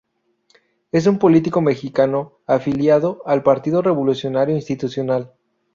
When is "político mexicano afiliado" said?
1.19-3.21